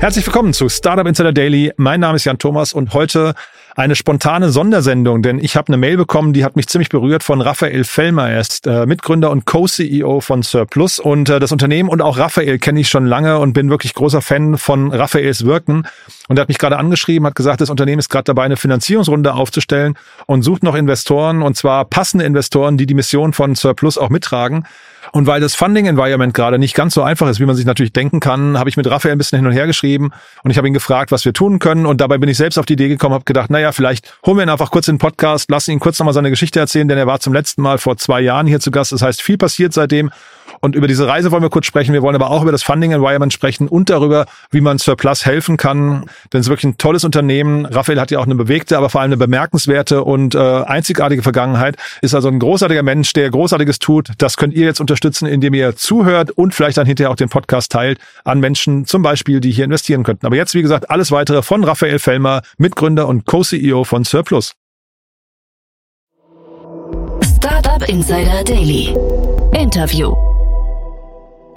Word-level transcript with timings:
Herzlich 0.00 0.24
willkommen 0.24 0.52
zu 0.52 0.68
Startup 0.68 1.04
Insider 1.04 1.32
Daily. 1.32 1.72
Mein 1.76 1.98
Name 1.98 2.14
ist 2.14 2.24
Jan 2.24 2.38
Thomas 2.38 2.72
und 2.72 2.94
heute 2.94 3.34
eine 3.74 3.96
spontane 3.96 4.50
Sondersendung, 4.50 5.22
denn 5.22 5.40
ich 5.40 5.56
habe 5.56 5.68
eine 5.68 5.76
Mail 5.76 5.96
bekommen, 5.96 6.32
die 6.32 6.44
hat 6.44 6.54
mich 6.54 6.68
ziemlich 6.68 6.88
berührt 6.88 7.24
von 7.24 7.40
Raphael 7.40 7.82
Fellmer. 7.82 8.30
Er 8.30 8.40
ist 8.40 8.68
äh, 8.68 8.86
Mitgründer 8.86 9.28
und 9.30 9.44
Co-CEO 9.44 10.20
von 10.20 10.44
Surplus 10.44 11.00
und 11.00 11.28
äh, 11.28 11.40
das 11.40 11.50
Unternehmen 11.50 11.88
und 11.88 12.00
auch 12.00 12.16
Raphael 12.16 12.60
kenne 12.60 12.78
ich 12.78 12.88
schon 12.88 13.06
lange 13.06 13.40
und 13.40 13.54
bin 13.54 13.70
wirklich 13.70 13.92
großer 13.92 14.22
Fan 14.22 14.56
von 14.56 14.92
Raphaels 14.92 15.44
Wirken. 15.44 15.82
Und 16.28 16.38
er 16.38 16.42
hat 16.42 16.48
mich 16.48 16.58
gerade 16.58 16.78
angeschrieben, 16.78 17.26
hat 17.26 17.34
gesagt, 17.34 17.60
das 17.60 17.68
Unternehmen 17.68 17.98
ist 17.98 18.08
gerade 18.08 18.24
dabei, 18.24 18.44
eine 18.44 18.56
Finanzierungsrunde 18.56 19.34
aufzustellen 19.34 19.94
und 20.26 20.42
sucht 20.42 20.62
noch 20.62 20.76
Investoren 20.76 21.42
und 21.42 21.56
zwar 21.56 21.84
passende 21.84 22.24
Investoren, 22.24 22.76
die 22.78 22.86
die 22.86 22.94
Mission 22.94 23.32
von 23.32 23.56
Surplus 23.56 23.98
auch 23.98 24.10
mittragen. 24.10 24.64
Und 25.12 25.26
weil 25.26 25.40
das 25.40 25.54
Funding-Environment 25.54 26.34
gerade 26.34 26.58
nicht 26.58 26.74
ganz 26.74 26.94
so 26.94 27.02
einfach 27.02 27.28
ist, 27.28 27.40
wie 27.40 27.46
man 27.46 27.56
sich 27.56 27.64
natürlich 27.64 27.92
denken 27.92 28.20
kann, 28.20 28.58
habe 28.58 28.68
ich 28.68 28.76
mit 28.76 28.86
Raphael 28.88 29.12
ein 29.12 29.18
bisschen 29.18 29.38
hin 29.38 29.46
und 29.46 29.52
her 29.52 29.66
geschrieben 29.66 30.10
und 30.42 30.50
ich 30.50 30.58
habe 30.58 30.68
ihn 30.68 30.74
gefragt, 30.74 31.12
was 31.12 31.24
wir 31.24 31.32
tun 31.32 31.58
können. 31.58 31.86
Und 31.86 32.00
dabei 32.00 32.18
bin 32.18 32.28
ich 32.28 32.36
selbst 32.36 32.58
auf 32.58 32.66
die 32.66 32.74
Idee 32.74 32.88
gekommen, 32.88 33.14
habe 33.14 33.24
gedacht, 33.24 33.50
naja, 33.50 33.72
vielleicht 33.72 34.18
holen 34.24 34.36
wir 34.38 34.44
ihn 34.44 34.50
einfach 34.50 34.70
kurz 34.70 34.88
in 34.88 34.94
den 34.94 35.00
Podcast, 35.00 35.50
lassen 35.50 35.72
ihn 35.72 35.80
kurz 35.80 35.98
nochmal 35.98 36.14
seine 36.14 36.30
Geschichte 36.30 36.60
erzählen, 36.60 36.88
denn 36.88 36.98
er 36.98 37.06
war 37.06 37.20
zum 37.20 37.32
letzten 37.32 37.62
Mal 37.62 37.78
vor 37.78 37.96
zwei 37.96 38.20
Jahren 38.20 38.46
hier 38.46 38.60
zu 38.60 38.70
Gast. 38.70 38.92
Das 38.92 39.02
heißt, 39.02 39.22
viel 39.22 39.38
passiert 39.38 39.72
seitdem. 39.72 40.10
Und 40.60 40.74
über 40.74 40.86
diese 40.86 41.06
Reise 41.06 41.30
wollen 41.30 41.42
wir 41.42 41.50
kurz 41.50 41.66
sprechen. 41.66 41.92
Wir 41.92 42.02
wollen 42.02 42.14
aber 42.14 42.30
auch 42.30 42.42
über 42.42 42.52
das 42.52 42.62
Funding 42.62 42.92
Environment 42.92 43.32
sprechen 43.32 43.68
und 43.68 43.90
darüber, 43.90 44.26
wie 44.50 44.60
man 44.60 44.78
Surplus 44.78 45.24
helfen 45.26 45.56
kann. 45.56 46.06
Denn 46.32 46.40
es 46.40 46.46
ist 46.46 46.50
wirklich 46.50 46.64
ein 46.64 46.78
tolles 46.78 47.04
Unternehmen. 47.04 47.66
Raphael 47.66 48.00
hat 48.00 48.10
ja 48.10 48.18
auch 48.18 48.24
eine 48.24 48.34
bewegte, 48.34 48.76
aber 48.76 48.90
vor 48.90 49.00
allem 49.00 49.08
eine 49.08 49.16
bemerkenswerte 49.16 50.04
und 50.04 50.34
äh, 50.34 50.38
einzigartige 50.38 51.22
Vergangenheit. 51.22 51.76
Ist 52.02 52.14
also 52.14 52.28
ein 52.28 52.38
großartiger 52.38 52.82
Mensch, 52.82 53.12
der 53.12 53.30
Großartiges 53.30 53.78
tut. 53.78 54.10
Das 54.18 54.36
könnt 54.36 54.54
ihr 54.54 54.64
jetzt 54.64 54.80
unterstützen, 54.80 55.26
indem 55.26 55.54
ihr 55.54 55.76
zuhört 55.76 56.30
und 56.30 56.54
vielleicht 56.54 56.78
dann 56.78 56.86
hinterher 56.86 57.10
auch 57.10 57.16
den 57.16 57.28
Podcast 57.28 57.72
teilt 57.72 57.98
an 58.24 58.40
Menschen, 58.40 58.86
zum 58.86 59.02
Beispiel, 59.02 59.40
die 59.40 59.50
hier 59.50 59.64
investieren 59.64 60.02
könnten. 60.02 60.26
Aber 60.26 60.36
jetzt, 60.36 60.54
wie 60.54 60.62
gesagt, 60.62 60.90
alles 60.90 61.10
weitere 61.10 61.42
von 61.42 61.64
Raphael 61.64 61.98
Fellmer, 61.98 62.42
Mitgründer 62.58 63.08
und 63.08 63.24
Co-CEO 63.26 63.84
von 63.84 64.04
Surplus. 64.04 64.54
Startup 67.22 67.88
Insider 67.88 68.42
Daily. 68.44 68.94
Interview. 69.52 70.37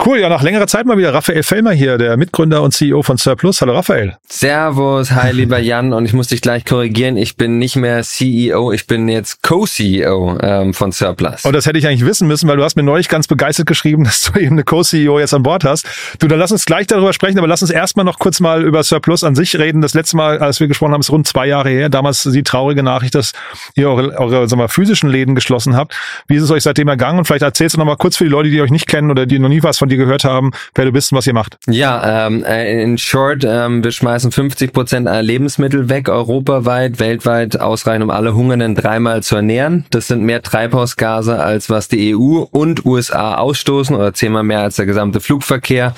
Cool, 0.04 0.18
ja, 0.18 0.28
nach 0.28 0.42
längerer 0.42 0.66
Zeit 0.66 0.84
mal 0.84 0.98
wieder 0.98 1.14
Raphael 1.14 1.44
Fellmer 1.44 1.70
hier, 1.70 1.96
der 1.96 2.16
Mitgründer 2.16 2.62
und 2.62 2.72
CEO 2.72 3.04
von 3.04 3.18
Surplus. 3.18 3.60
Hallo 3.60 3.72
Raphael. 3.72 4.16
Servus, 4.28 5.12
hi 5.12 5.30
lieber 5.32 5.60
Jan 5.60 5.92
und 5.92 6.06
ich 6.06 6.12
muss 6.12 6.26
dich 6.26 6.40
gleich 6.40 6.64
korrigieren, 6.64 7.16
ich 7.16 7.36
bin 7.36 7.58
nicht 7.58 7.76
mehr 7.76 8.02
CEO, 8.02 8.72
ich 8.72 8.88
bin 8.88 9.08
jetzt 9.08 9.44
Co-CEO 9.44 10.40
ähm, 10.42 10.74
von 10.74 10.90
Surplus. 10.90 11.44
Und 11.44 11.52
das 11.52 11.66
hätte 11.66 11.78
ich 11.78 11.86
eigentlich 11.86 12.04
wissen 12.04 12.26
müssen, 12.26 12.48
weil 12.48 12.56
du 12.56 12.64
hast 12.64 12.74
mir 12.74 12.82
neulich 12.82 13.08
ganz 13.08 13.28
begeistert 13.28 13.66
geschrieben, 13.66 14.02
dass 14.12 14.22
du 14.22 14.40
eben 14.40 14.54
eine 14.56 14.64
Co-CEO 14.64 15.20
jetzt 15.20 15.34
an 15.34 15.44
Bord 15.44 15.62
hast. 15.62 15.86
Du, 16.18 16.26
dann 16.26 16.40
lass 16.40 16.50
uns 16.50 16.64
gleich 16.64 16.88
darüber 16.88 17.12
sprechen, 17.12 17.38
aber 17.38 17.46
lass 17.46 17.62
uns 17.62 17.70
erstmal 17.70 18.04
noch 18.04 18.18
kurz 18.18 18.40
mal 18.40 18.64
über 18.64 18.82
Surplus 18.82 19.22
an 19.22 19.36
sich 19.36 19.56
reden. 19.56 19.82
Das 19.82 19.94
letzte 19.94 20.16
Mal, 20.16 20.40
als 20.40 20.58
wir 20.58 20.66
gesprochen 20.66 20.94
haben, 20.94 21.02
ist 21.02 21.10
rund 21.10 21.28
zwei 21.28 21.46
Jahre 21.46 21.70
her. 21.70 21.90
Damals 21.90 22.24
die 22.24 22.42
traurige 22.42 22.82
Nachricht, 22.82 23.14
dass 23.14 23.34
ihr 23.76 23.88
eure, 23.88 24.18
eure 24.18 24.48
sagen 24.48 24.60
wir, 24.60 24.68
physischen 24.68 25.10
Läden 25.10 25.36
geschlossen 25.36 25.76
habt. 25.76 25.94
Wie 26.26 26.34
ist 26.34 26.42
es 26.42 26.50
euch 26.50 26.64
seitdem 26.64 26.88
ergangen? 26.88 27.20
Und 27.20 27.26
vielleicht 27.26 27.42
erzählst 27.42 27.76
du 27.76 27.78
noch 27.78 27.86
mal 27.86 27.94
kurz 27.94 28.16
für 28.16 28.24
die 28.24 28.30
Leute, 28.30 28.50
die 28.50 28.60
euch 28.60 28.72
nicht 28.72 28.88
kennen 28.88 29.08
oder 29.08 29.26
die 29.26 29.38
noch 29.38 29.48
nie 29.48 29.62
was 29.62 29.78
von 29.78 29.91
dir 29.92 29.98
gehört 29.98 30.24
haben, 30.24 30.50
wer 30.74 30.84
du 30.84 30.92
bist 30.92 31.12
und 31.12 31.18
was 31.18 31.26
ihr 31.26 31.34
macht. 31.34 31.58
Ja, 31.68 32.26
ähm, 32.26 32.44
äh, 32.44 32.82
in 32.82 32.98
short, 32.98 33.44
ähm, 33.46 33.84
wir 33.84 33.92
schmeißen 33.92 34.32
50 34.32 34.72
Prozent 34.72 35.08
aller 35.08 35.22
Lebensmittel 35.22 35.88
weg, 35.88 36.08
europaweit, 36.08 36.98
weltweit 36.98 37.60
ausreichend, 37.60 38.04
um 38.04 38.10
alle 38.10 38.34
Hungernden 38.34 38.74
dreimal 38.74 39.22
zu 39.22 39.36
ernähren. 39.36 39.84
Das 39.90 40.08
sind 40.08 40.22
mehr 40.22 40.42
Treibhausgase, 40.42 41.38
als 41.38 41.70
was 41.70 41.88
die 41.88 42.14
EU 42.14 42.44
und 42.50 42.84
USA 42.84 43.36
ausstoßen 43.36 43.94
oder 43.94 44.14
zehnmal 44.14 44.42
mehr 44.42 44.60
als 44.60 44.76
der 44.76 44.86
gesamte 44.86 45.20
Flugverkehr 45.20 45.94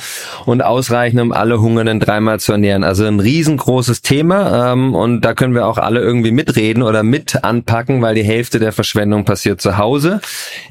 und 0.47 0.62
ausreichend, 0.62 1.21
um 1.21 1.33
alle 1.33 1.60
Hungernden 1.60 2.00
dreimal 2.00 2.41
zu 2.41 2.53
ernähren. 2.53 2.84
Also 2.84 3.04
ein 3.04 3.21
riesengroßes 3.21 4.03
Thema 4.03 4.72
ähm, 4.72 4.94
und 4.94 5.22
da 5.22 5.34
können 5.34 5.54
wir 5.54 5.66
auch 5.66 5.78
alle 5.78 6.00
irgendwie 6.00 6.33
mitreden 6.33 6.83
oder 6.83 7.03
mit 7.03 7.44
anpacken, 7.44 8.03
weil 8.03 8.15
die 8.15 8.25
Hälfte 8.25 8.59
der 8.59 8.72
Verschwendung 8.72 9.25
passiert 9.25 9.60
zu 9.60 9.78
Hause. 9.78 10.21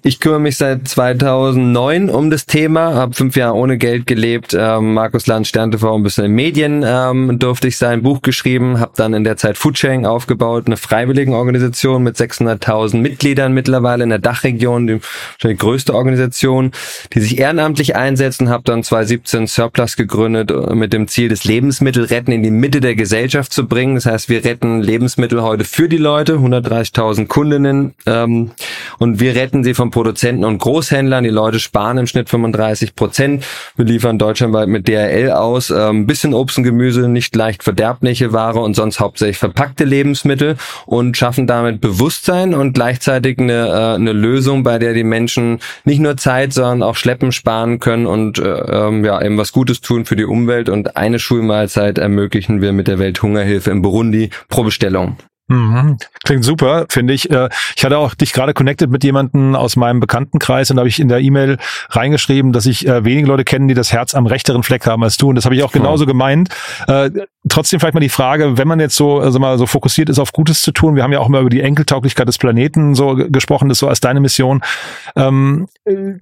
Ich 0.04 0.20
kümmere 0.20 0.40
mich 0.40 0.58
seit 0.58 0.88
2009 0.88 2.10
um 2.10 2.30
das 2.30 2.46
Thema, 2.46 2.96
habe 2.96 3.13
fünf 3.16 3.36
Jahre 3.36 3.56
ohne 3.56 3.78
Geld 3.78 4.08
gelebt, 4.08 4.56
ähm, 4.58 4.94
Markus 4.94 5.28
Land, 5.28 5.48
Stern 5.48 5.72
TV, 5.72 5.96
ein 5.96 6.04
bisschen 6.04 6.26
in 6.26 6.32
Medien 6.32 6.84
ähm, 6.86 7.40
durfte 7.40 7.68
ich 7.68 7.78
sein, 7.78 8.02
Buch 8.02 8.22
geschrieben, 8.22 8.80
habe 8.80 8.94
dann 8.96 9.14
in 9.14 9.24
der 9.24 9.38
Zeit 9.38 9.58
Foodsharing 9.58 10.06
aufgebaut, 10.06 10.64
eine 10.66 10.78
Freiwilligenorganisation 10.78 12.04
mit 12.04 12.18
600.000 12.18 12.98
Mitgliedern 12.98 13.54
mittlerweile 13.54 14.04
in 14.04 14.10
der 14.10 14.20
Dachregion, 14.20 14.88
die, 14.88 15.00
die 15.44 15.56
größte 15.56 15.94
Organisation, 15.94 16.72
die 17.14 17.20
sich 17.20 17.38
ehrenamtlich 17.40 17.96
einsetzen, 17.96 18.50
habe 18.50 18.64
dann 18.64 18.84
2017 18.84 19.48
Surplus 19.48 19.96
gegründet 19.96 20.52
äh, 20.52 20.76
mit 20.76 20.94
dem 20.94 21.08
Ziel, 21.08 21.30
das 21.30 21.44
Lebensmittelretten 21.44 22.34
in 22.34 22.44
die 22.44 22.52
Mitte 22.52 22.82
der 22.82 22.96
Gesellschaft 22.96 23.54
zu 23.54 23.68
bringen. 23.68 23.96
Das 23.96 24.06
heißt, 24.06 24.30
wir 24.30 24.44
retten 24.44 24.82
Lebensmittel 24.82 25.42
heute 25.42 25.66
für 25.66 25.90
die 25.90 25.98
Leute, 25.98 26.38
130.000 26.38 27.28
Kundinnen 27.28 27.94
ähm, 28.06 28.52
und 29.00 29.20
wir 29.20 29.36
retten 29.36 29.64
sie 29.64 29.74
von 29.74 29.92
Produzenten 29.92 30.46
und 30.46 30.60
Großhändlern. 30.60 31.24
Die 31.24 31.30
Leute 31.30 31.60
sparen 31.60 31.98
im 31.98 32.08
Schnitt 32.08 32.30
35 32.30 32.96
Prozent. 33.04 33.46
Wir 33.76 33.84
liefern 33.84 34.18
deutschlandweit 34.18 34.70
mit 34.70 34.88
DRL 34.88 35.32
aus. 35.32 35.70
Ähm, 35.70 36.08
bisschen 36.08 36.34
Obst 36.34 36.58
und 36.58 36.64
Gemüse, 36.64 37.10
nicht 37.10 37.36
leicht 37.36 37.62
verderbliche 37.62 38.32
Ware 38.32 38.62
und 38.62 38.76
sonst 38.76 39.02
hauptsächlich 39.02 39.38
verpackte 39.38 39.84
Lebensmittel 39.84 40.56
und 40.86 41.18
schaffen 41.18 41.46
damit 41.46 41.82
Bewusstsein 41.82 42.54
und 42.54 42.72
gleichzeitig 42.72 43.40
eine, 43.40 43.68
äh, 43.68 43.96
eine 43.96 44.14
Lösung, 44.14 44.64
bei 44.64 44.80
der 44.80 44.94
die 44.94 45.04
Menschen 45.04 45.60
nicht 45.84 46.00
nur 46.00 46.16
Zeit, 46.16 46.54
sondern 46.54 46.82
auch 46.82 46.96
Schleppen 46.96 47.34
sparen 47.34 47.80
können 47.80 48.06
und 48.06 48.40
äh, 48.40 48.44
ähm, 48.44 49.04
ja 49.04 49.22
eben 49.22 49.38
was 49.38 49.52
Gutes 49.52 49.82
tun 49.82 50.06
für 50.06 50.16
die 50.16 50.24
Umwelt. 50.24 50.70
Und 50.70 50.96
eine 50.96 51.20
Schulmahlzeit 51.20 51.98
ermöglichen 51.98 52.62
wir 52.62 52.72
mit 52.72 52.88
der 52.88 53.00
Welthungerhilfe 53.00 53.70
in 53.70 53.82
Burundi 53.82 54.30
pro 54.48 54.64
Bestellung. 54.64 55.18
Mhm. 55.48 55.98
Klingt 56.24 56.46
super, 56.46 56.86
finde 56.90 57.14
ich. 57.14 57.30
Äh, 57.30 57.50
ich 57.76 57.84
hatte 57.84 57.98
auch 57.98 58.14
dich 58.14 58.32
gerade 58.32 58.54
connected 58.54 58.90
mit 58.90 59.04
jemandem 59.04 59.56
aus 59.56 59.76
meinem 59.76 60.00
Bekanntenkreis 60.00 60.70
und 60.72 60.78
da 60.78 60.82
habe 60.82 60.90
ich 60.90 61.00
in 61.00 61.10
der 61.10 61.20
E-Mail 61.20 61.58
reingeschrieben, 61.90 62.54
dass 62.54 62.66
ich 62.66 62.88
äh, 62.88 63.04
wenige 63.04 63.28
Leute 63.28 63.44
kenne, 63.44 63.68
die 63.68 63.74
das 63.74 63.92
Herz 63.92 64.16
am 64.16 64.26
rechteren 64.26 64.64
Fleck 64.64 64.86
haben 64.88 65.04
als 65.04 65.18
du. 65.18 65.30
Und 65.30 65.36
das 65.36 65.44
habe 65.44 65.56
ich 65.56 65.64
auch 65.64 65.74
genauso 65.74 66.06
gemeint. 66.06 66.50
Äh, 66.88 67.12
trotzdem 67.50 67.82
vielleicht 67.82 67.94
mal 67.94 68.00
die 68.00 68.08
Frage, 68.08 68.58
wenn 68.58 68.70
man 68.70 68.80
jetzt 68.80 68.96
so, 68.96 69.20
also 69.20 69.38
mal 69.38 69.58
so 69.58 69.66
fokussiert 69.66 70.10
ist 70.10 70.18
auf 70.18 70.32
Gutes 70.32 70.62
zu 70.62 70.72
tun, 70.72 70.96
wir 70.96 71.04
haben 71.04 71.12
ja 71.12 71.20
auch 71.20 71.28
mal 71.28 71.42
über 71.42 71.50
die 71.50 71.62
Enkeltauglichkeit 71.62 72.28
des 72.28 72.38
Planeten 72.38 72.96
so 72.96 73.16
gesprochen, 73.16 73.68
das 73.68 73.80
so 73.80 73.90
als 73.90 74.00
deine 74.00 74.22
Mission. 74.22 74.62
Ähm, 75.18 75.68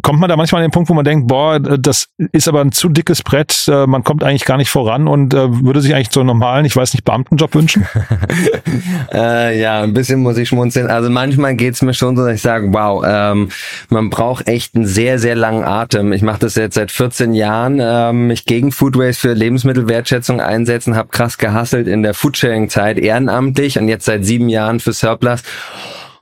kommt 0.01 0.19
man 0.19 0.29
da 0.29 0.35
manchmal 0.35 0.63
an 0.63 0.67
den 0.69 0.73
Punkt, 0.73 0.89
wo 0.89 0.95
man 0.95 1.05
denkt, 1.05 1.27
boah, 1.27 1.59
das 1.59 2.07
ist 2.17 2.47
aber 2.47 2.61
ein 2.61 2.71
zu 2.71 2.89
dickes 2.89 3.21
Brett, 3.21 3.65
man 3.67 4.03
kommt 4.03 4.23
eigentlich 4.23 4.45
gar 4.45 4.57
nicht 4.57 4.69
voran 4.69 5.07
und 5.07 5.33
würde 5.33 5.81
sich 5.81 5.93
eigentlich 5.93 6.11
so 6.11 6.21
einen 6.21 6.27
normalen, 6.27 6.65
ich 6.65 6.75
weiß 6.75 6.93
nicht, 6.93 7.05
Beamtenjob 7.05 7.53
wünschen? 7.53 7.85
Äh, 9.13 9.59
ja, 9.59 9.81
ein 9.81 9.93
bisschen 9.93 10.21
muss 10.21 10.37
ich 10.37 10.49
schmunzeln. 10.49 10.87
Also 10.87 11.09
manchmal 11.09 11.55
geht's 11.55 11.81
mir 11.81 11.93
schon 11.93 12.15
so, 12.15 12.25
dass 12.25 12.35
ich 12.35 12.41
sage, 12.41 12.67
wow, 12.71 13.03
ähm, 13.05 13.49
man 13.89 14.09
braucht 14.09 14.47
echt 14.47 14.75
einen 14.75 14.85
sehr, 14.85 15.19
sehr 15.19 15.35
langen 15.35 15.63
Atem. 15.63 16.13
Ich 16.13 16.21
mache 16.21 16.39
das 16.39 16.55
jetzt 16.55 16.75
seit 16.75 16.91
14 16.91 17.33
Jahren, 17.33 17.79
ähm, 17.81 18.27
mich 18.27 18.45
gegen 18.45 18.71
Food 18.71 18.97
Waste 18.97 19.27
für 19.27 19.33
Lebensmittelwertschätzung 19.33 20.39
einsetzen, 20.39 20.95
habe 20.95 21.09
krass 21.09 21.37
gehasselt 21.37 21.87
in 21.87 22.03
der 22.03 22.13
Foodsharing-Zeit 22.13 22.97
ehrenamtlich 22.97 23.77
und 23.77 23.89
jetzt 23.89 24.05
seit 24.05 24.23
sieben 24.23 24.47
Jahren 24.47 24.79
für 24.79 24.93
Surplus. 24.93 25.43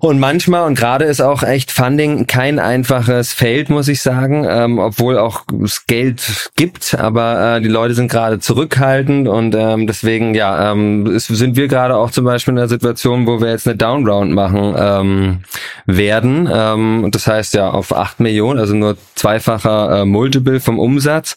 Und 0.02 0.18
manchmal, 0.18 0.66
und 0.66 0.76
gerade 0.76 1.04
ist 1.04 1.20
auch 1.20 1.44
echt 1.44 1.72
Funding 1.72 2.26
kein 2.26 2.58
einfaches 2.58 3.34
Feld, 3.34 3.70
muss 3.70 3.90
ich 3.90 4.02
sagen, 4.02 4.48
ähm, 4.50 4.80
obwohl 4.80 5.18
auch 5.18 5.44
es 5.62 5.88
Geld 5.88 6.52
gibt, 6.56 6.96
aber 6.98 7.58
äh, 7.58 7.62
die 7.62 7.68
Leute 7.68 7.96
sind 7.96 8.10
gerade 8.10 8.40
zurückhaltend 8.40 9.28
und 9.28 9.56
ähm, 9.60 9.88
deswegen, 9.88 10.36
ja, 10.36 10.72
ähm, 10.72 11.06
ist, 11.06 11.28
sind 11.28 11.58
wir 11.58 11.68
gerade 11.68 11.98
auch 11.98 12.12
zum 12.12 12.24
Beispiel 12.24 12.54
in 12.54 12.56
der 12.56 12.70
Situation, 12.70 13.28
wo 13.28 13.42
wir 13.42 13.50
jetzt 13.50 13.68
eine 13.68 13.76
Downround 13.76 14.32
machen 14.32 14.74
ähm, 14.78 15.40
werden. 15.86 16.50
Ähm, 16.50 17.10
das 17.12 17.28
heißt 17.28 17.54
ja 17.56 17.70
auf 17.70 17.94
acht 17.94 18.22
Millionen, 18.22 18.58
also 18.58 18.76
nur 18.76 18.96
zweifacher 19.16 20.04
äh, 20.04 20.06
Multiple 20.06 20.62
vom 20.62 20.80
Umsatz. 20.80 21.36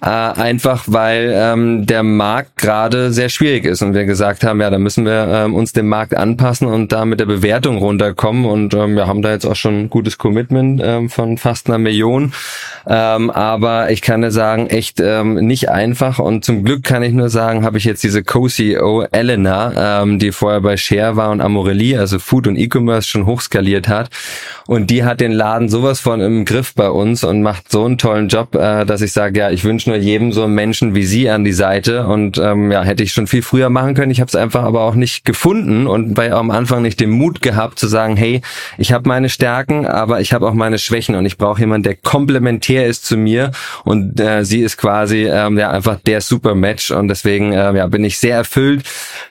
Äh, 0.00 0.06
einfach 0.06 0.84
weil 0.86 1.32
ähm, 1.34 1.86
der 1.86 2.04
Markt 2.04 2.56
gerade 2.58 3.12
sehr 3.12 3.30
schwierig 3.30 3.64
ist 3.64 3.82
und 3.82 3.94
wir 3.94 4.04
gesagt 4.04 4.44
haben, 4.44 4.60
ja, 4.60 4.70
da 4.70 4.78
müssen 4.78 5.04
wir 5.04 5.26
ähm, 5.28 5.56
uns 5.56 5.72
dem 5.72 5.88
Markt 5.88 6.16
anpassen 6.16 6.68
und 6.68 6.92
da 6.92 7.04
mit 7.04 7.18
der 7.18 7.26
Bewertung 7.26 7.78
runter 7.78 7.95
runterkommen 7.96 8.44
und 8.44 8.74
ähm, 8.74 8.94
wir 8.94 9.06
haben 9.06 9.22
da 9.22 9.30
jetzt 9.30 9.46
auch 9.46 9.56
schon 9.56 9.80
ein 9.80 9.90
gutes 9.90 10.18
Commitment 10.18 10.82
ähm, 10.84 11.08
von 11.08 11.38
fast 11.38 11.68
einer 11.68 11.78
Million. 11.78 12.32
Ähm, 12.86 13.30
aber 13.30 13.90
ich 13.90 14.02
kann 14.02 14.20
dir 14.20 14.30
sagen, 14.30 14.66
echt 14.66 15.00
ähm, 15.00 15.34
nicht 15.34 15.70
einfach 15.70 16.18
und 16.18 16.44
zum 16.44 16.62
Glück 16.62 16.82
kann 16.82 17.02
ich 17.02 17.12
nur 17.12 17.30
sagen, 17.30 17.64
habe 17.64 17.78
ich 17.78 17.84
jetzt 17.84 18.04
diese 18.04 18.22
Co-CEO 18.22 19.06
Elena, 19.10 20.02
ähm, 20.02 20.18
die 20.18 20.30
vorher 20.30 20.60
bei 20.60 20.76
Share 20.76 21.16
war 21.16 21.30
und 21.30 21.40
Amorelie, 21.40 21.98
also 21.98 22.18
Food 22.18 22.46
und 22.46 22.56
E-Commerce 22.56 23.08
schon 23.08 23.24
hochskaliert 23.24 23.88
hat 23.88 24.10
und 24.66 24.90
die 24.90 25.04
hat 25.04 25.20
den 25.20 25.32
Laden 25.32 25.68
sowas 25.68 26.00
von 26.00 26.20
im 26.20 26.44
Griff 26.44 26.74
bei 26.74 26.90
uns 26.90 27.24
und 27.24 27.42
macht 27.42 27.72
so 27.72 27.84
einen 27.84 27.98
tollen 27.98 28.28
Job, 28.28 28.54
äh, 28.54 28.84
dass 28.84 29.00
ich 29.00 29.12
sage, 29.12 29.40
ja, 29.40 29.50
ich 29.50 29.64
wünsche 29.64 29.88
nur 29.88 29.98
jedem 29.98 30.32
so 30.32 30.44
einen 30.44 30.54
Menschen 30.54 30.94
wie 30.94 31.04
sie 31.04 31.30
an 31.30 31.44
die 31.44 31.52
Seite 31.52 32.06
und 32.06 32.36
ähm, 32.36 32.70
ja, 32.70 32.82
hätte 32.82 33.02
ich 33.02 33.12
schon 33.12 33.26
viel 33.26 33.42
früher 33.42 33.70
machen 33.70 33.94
können. 33.94 34.10
Ich 34.10 34.20
habe 34.20 34.28
es 34.28 34.36
einfach 34.36 34.64
aber 34.64 34.82
auch 34.82 34.94
nicht 34.94 35.24
gefunden 35.24 35.86
und 35.86 36.16
weil 36.16 36.32
am 36.32 36.50
Anfang 36.50 36.82
nicht 36.82 37.00
den 37.00 37.10
Mut 37.10 37.42
gehabt 37.42 37.78
zu 37.86 37.90
sagen, 37.90 38.16
hey, 38.16 38.42
ich 38.78 38.92
habe 38.92 39.08
meine 39.08 39.28
Stärken, 39.28 39.86
aber 39.86 40.20
ich 40.20 40.32
habe 40.32 40.46
auch 40.48 40.54
meine 40.54 40.78
Schwächen 40.78 41.14
und 41.14 41.24
ich 41.24 41.38
brauche 41.38 41.60
jemanden, 41.60 41.84
der 41.84 41.94
komplementär 41.96 42.86
ist 42.86 43.06
zu 43.06 43.16
mir 43.16 43.52
und 43.84 44.18
äh, 44.20 44.44
sie 44.44 44.60
ist 44.60 44.76
quasi 44.76 45.26
ähm, 45.26 45.58
ja 45.58 45.70
einfach 45.70 45.98
der 46.04 46.20
super 46.20 46.54
Match 46.54 46.90
und 46.90 47.08
deswegen 47.08 47.52
äh, 47.52 47.76
ja, 47.76 47.86
bin 47.86 48.04
ich 48.04 48.18
sehr 48.18 48.36
erfüllt 48.36 48.82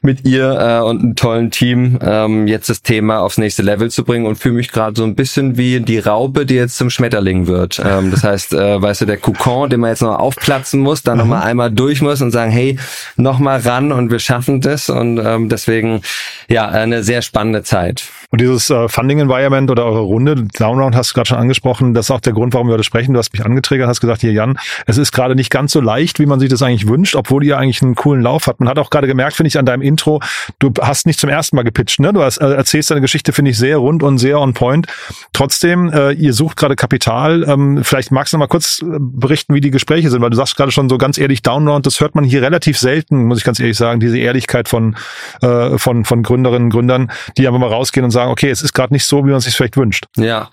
mit 0.01 0.25
ihr 0.25 0.49
äh, 0.59 0.83
und 0.83 1.01
einem 1.01 1.15
tollen 1.15 1.51
Team 1.51 1.99
ähm, 2.01 2.47
jetzt 2.47 2.69
das 2.69 2.81
Thema 2.81 3.19
aufs 3.19 3.37
nächste 3.37 3.61
Level 3.61 3.89
zu 3.91 4.03
bringen 4.03 4.25
und 4.25 4.37
fühle 4.37 4.55
mich 4.55 4.71
gerade 4.71 4.95
so 4.95 5.03
ein 5.03 5.15
bisschen 5.15 5.57
wie 5.57 5.79
die 5.79 5.99
Raupe, 5.99 6.45
die 6.45 6.55
jetzt 6.55 6.77
zum 6.77 6.89
Schmetterling 6.89 7.47
wird. 7.47 7.81
Ähm, 7.83 8.11
das 8.11 8.23
heißt, 8.23 8.53
äh, 8.53 8.81
weißt 8.81 9.01
du, 9.01 9.05
der 9.05 9.17
Kokon, 9.17 9.69
den 9.69 9.81
man 9.81 9.89
jetzt 9.89 10.01
noch 10.01 10.17
aufplatzen 10.17 10.79
muss, 10.79 11.03
dann 11.03 11.15
mhm. 11.15 11.19
nochmal 11.19 11.43
einmal 11.43 11.71
durch 11.71 12.01
muss 12.01 12.21
und 12.21 12.31
sagen, 12.31 12.51
hey, 12.51 12.77
nochmal 13.17 13.59
ran 13.59 13.91
und 13.91 14.11
wir 14.11 14.19
schaffen 14.19 14.61
das 14.61 14.89
und 14.89 15.17
ähm, 15.17 15.49
deswegen 15.49 16.01
ja 16.47 16.67
eine 16.67 17.03
sehr 17.03 17.21
spannende 17.21 17.63
Zeit. 17.63 18.03
Und 18.31 18.41
dieses 18.45 18.69
äh, 18.69 18.87
Funding 18.87 19.19
Environment 19.19 19.69
oder 19.71 19.85
eure 19.85 20.01
Runde, 20.01 20.35
Downround 20.57 20.95
hast 20.95 21.11
du 21.11 21.13
gerade 21.15 21.27
schon 21.27 21.37
angesprochen, 21.37 21.93
das 21.93 22.07
ist 22.07 22.11
auch 22.11 22.19
der 22.19 22.33
Grund, 22.33 22.53
warum 22.53 22.67
wir 22.67 22.73
heute 22.73 22.83
sprechen. 22.83 23.13
Du 23.13 23.19
hast 23.19 23.33
mich 23.33 23.43
angetriggert, 23.43 23.87
hast 23.87 24.01
gesagt, 24.01 24.21
hier 24.21 24.31
Jan, 24.31 24.57
es 24.85 24.97
ist 24.97 25.11
gerade 25.11 25.35
nicht 25.35 25.49
ganz 25.49 25.71
so 25.71 25.81
leicht, 25.81 26.19
wie 26.19 26.25
man 26.25 26.39
sich 26.39 26.49
das 26.49 26.61
eigentlich 26.61 26.87
wünscht, 26.87 27.15
obwohl 27.15 27.43
ihr 27.43 27.57
eigentlich 27.57 27.81
einen 27.81 27.95
coolen 27.95 28.21
Lauf 28.21 28.47
habt. 28.47 28.59
Man 28.59 28.69
hat 28.69 28.79
auch 28.79 28.89
gerade 28.89 29.07
gemerkt, 29.07 29.35
finde 29.35 29.47
ich, 29.47 29.57
an 29.57 29.65
deinem 29.65 29.81
Intro, 29.81 30.21
du 30.59 30.71
hast 30.81 31.05
nicht 31.05 31.19
zum 31.19 31.29
ersten 31.29 31.55
Mal 31.55 31.63
gepitcht, 31.63 31.99
ne? 31.99 32.13
Du 32.13 32.21
hast, 32.21 32.37
äh, 32.37 32.53
erzählst 32.53 32.91
deine 32.91 33.01
Geschichte, 33.01 33.33
finde 33.33 33.51
ich, 33.51 33.57
sehr 33.57 33.77
rund 33.77 34.03
und 34.03 34.17
sehr 34.17 34.39
on 34.39 34.53
point. 34.53 34.87
Trotzdem, 35.33 35.91
äh, 35.91 36.11
ihr 36.11 36.33
sucht 36.33 36.57
gerade 36.57 36.75
Kapital. 36.75 37.43
Ähm, 37.47 37.83
vielleicht 37.83 38.11
magst 38.11 38.33
du 38.33 38.37
noch 38.37 38.41
mal 38.41 38.47
kurz 38.47 38.81
äh, 38.81 38.85
berichten, 38.99 39.53
wie 39.53 39.61
die 39.61 39.71
Gespräche 39.71 40.09
sind, 40.09 40.21
weil 40.21 40.29
du 40.29 40.37
sagst 40.37 40.55
gerade 40.55 40.71
schon 40.71 40.89
so 40.89 40.97
ganz 40.97 41.17
ehrlich, 41.17 41.41
Downround, 41.41 41.85
das 41.85 41.99
hört 41.99 42.15
man 42.15 42.23
hier 42.23 42.41
relativ 42.41 42.77
selten, 42.77 43.25
muss 43.25 43.39
ich 43.39 43.43
ganz 43.43 43.59
ehrlich 43.59 43.77
sagen, 43.77 43.99
diese 43.99 44.17
Ehrlichkeit 44.17 44.69
von, 44.69 44.95
äh, 45.41 45.77
von, 45.77 46.05
von 46.05 46.23
Gründerinnen 46.23 46.65
und 46.65 46.69
Gründern, 46.69 47.11
die 47.37 47.47
einfach 47.47 47.59
mal 47.59 47.69
rausgehen 47.69 48.03
und 48.03 48.11
sagen, 48.11 48.31
okay, 48.35 48.49
es 48.49 48.61
ist 48.61 48.73
gerade 48.73 48.93
nicht 48.93 49.05
so, 49.05 49.25
wie 49.25 49.31
man 49.31 49.39
sich 49.39 49.55
vielleicht 49.55 49.77
wünscht. 49.77 50.07
Ja, 50.17 50.49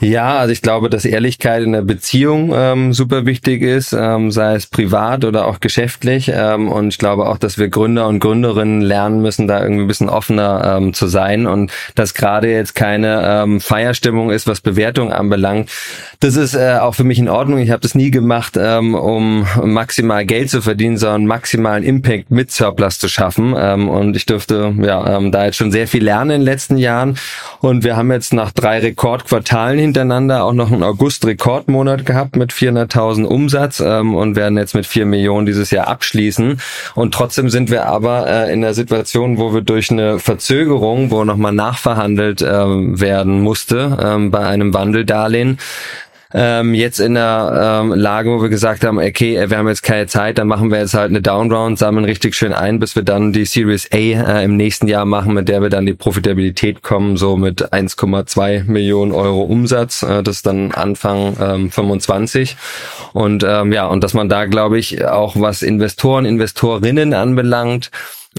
ja, 0.00 0.36
also 0.36 0.52
ich 0.52 0.60
glaube, 0.60 0.90
dass 0.90 1.06
Ehrlichkeit 1.06 1.62
in 1.62 1.72
der 1.72 1.80
Beziehung 1.80 2.52
ähm, 2.54 2.92
super 2.92 3.24
wichtig 3.24 3.62
ist, 3.62 3.94
ähm, 3.94 4.30
sei 4.30 4.54
es 4.54 4.66
privat 4.66 5.24
oder 5.24 5.46
auch 5.46 5.60
geschäftlich. 5.60 6.30
Ähm, 6.34 6.70
und 6.70 6.88
ich 6.88 6.98
glaube 6.98 7.26
auch, 7.26 7.38
dass 7.38 7.56
wir 7.56 7.70
Gründer 7.70 8.06
und 8.06 8.20
Gründerinnen 8.20 8.82
lernen 8.82 9.22
müssen, 9.22 9.48
da 9.48 9.62
irgendwie 9.62 9.84
ein 9.84 9.88
bisschen 9.88 10.10
offener 10.10 10.76
ähm, 10.76 10.92
zu 10.92 11.06
sein 11.06 11.46
und 11.46 11.72
dass 11.94 12.12
gerade 12.12 12.50
jetzt 12.50 12.74
keine 12.74 13.22
ähm, 13.24 13.62
Feierstimmung 13.62 14.30
ist, 14.30 14.46
was 14.46 14.60
Bewertung 14.60 15.10
anbelangt. 15.10 15.70
Das 16.20 16.36
ist 16.36 16.54
äh, 16.54 16.76
auch 16.80 16.94
für 16.94 17.04
mich 17.04 17.18
in 17.18 17.30
Ordnung. 17.30 17.60
Ich 17.60 17.70
habe 17.70 17.80
das 17.80 17.94
nie 17.94 18.10
gemacht, 18.10 18.58
ähm, 18.60 18.94
um 18.94 19.46
maximal 19.64 20.26
Geld 20.26 20.50
zu 20.50 20.60
verdienen, 20.60 20.98
sondern 20.98 21.26
maximalen 21.26 21.82
Impact 21.82 22.30
mit 22.30 22.50
Surplus 22.50 22.98
zu 22.98 23.08
schaffen. 23.08 23.54
Ähm, 23.56 23.88
und 23.88 24.16
ich 24.16 24.26
dürfte 24.26 24.74
ja 24.82 25.16
ähm, 25.16 25.32
da 25.32 25.46
jetzt 25.46 25.56
schon 25.56 25.72
sehr 25.72 25.88
viel 25.88 26.04
lernen 26.04 26.30
in 26.30 26.40
den 26.40 26.44
letzten 26.44 26.76
Jahren. 26.76 27.16
Und 27.60 27.84
wir 27.84 27.96
haben 27.96 28.10
jetzt 28.10 28.32
nach 28.32 28.50
drei 28.50 28.80
Rekordquartalen 28.80 29.78
hintereinander 29.78 30.44
auch 30.44 30.52
noch 30.52 30.72
einen 30.72 30.82
August-Rekordmonat 30.82 32.04
gehabt 32.04 32.36
mit 32.36 32.52
400.000 32.52 33.24
Umsatz 33.24 33.80
ähm, 33.80 34.14
und 34.14 34.36
werden 34.36 34.58
jetzt 34.58 34.74
mit 34.74 34.86
4 34.86 35.06
Millionen 35.06 35.46
dieses 35.46 35.70
Jahr 35.70 35.86
abschließen. 35.86 36.60
Und 36.94 37.14
trotzdem 37.14 37.50
sind 37.50 37.70
wir 37.70 37.86
aber 37.86 38.26
äh, 38.26 38.52
in 38.52 38.62
der 38.62 38.74
Situation, 38.74 39.38
wo 39.38 39.54
wir 39.54 39.60
durch 39.60 39.90
eine 39.90 40.18
Verzögerung, 40.18 41.10
wo 41.10 41.24
nochmal 41.24 41.52
nachverhandelt 41.52 42.42
äh, 42.42 42.46
werden 42.46 43.40
musste 43.40 43.96
äh, 44.00 44.28
bei 44.28 44.40
einem 44.40 44.74
Wandeldarlehen, 44.74 45.58
ähm, 46.34 46.74
jetzt 46.74 47.00
in 47.00 47.14
der 47.14 47.80
ähm, 47.82 47.92
Lage, 47.92 48.30
wo 48.30 48.42
wir 48.42 48.48
gesagt 48.48 48.84
haben, 48.84 48.98
okay, 48.98 49.48
wir 49.48 49.58
haben 49.58 49.68
jetzt 49.68 49.82
keine 49.82 50.06
Zeit, 50.06 50.38
dann 50.38 50.48
machen 50.48 50.70
wir 50.70 50.78
jetzt 50.78 50.94
halt 50.94 51.10
eine 51.10 51.20
Downround, 51.20 51.78
sammeln 51.78 52.04
richtig 52.04 52.34
schön 52.34 52.52
ein, 52.52 52.78
bis 52.78 52.96
wir 52.96 53.02
dann 53.02 53.32
die 53.32 53.44
Series 53.44 53.88
A 53.92 53.96
äh, 53.96 54.44
im 54.44 54.56
nächsten 54.56 54.88
Jahr 54.88 55.04
machen, 55.04 55.34
mit 55.34 55.48
der 55.48 55.62
wir 55.62 55.68
dann 55.68 55.86
die 55.86 55.94
Profitabilität 55.94 56.82
kommen, 56.82 57.16
so 57.16 57.36
mit 57.36 57.72
1,2 57.72 58.64
Millionen 58.64 59.12
Euro 59.12 59.42
Umsatz, 59.42 60.02
äh, 60.02 60.22
das 60.22 60.42
dann 60.42 60.72
Anfang 60.72 61.36
ähm, 61.40 61.70
25 61.70 62.56
und 63.12 63.44
ähm, 63.46 63.72
ja, 63.72 63.86
und 63.86 64.02
dass 64.02 64.14
man 64.14 64.28
da, 64.28 64.46
glaube 64.46 64.78
ich, 64.78 65.04
auch 65.04 65.34
was 65.38 65.62
Investoren, 65.62 66.24
Investorinnen 66.24 67.14
anbelangt, 67.14 67.90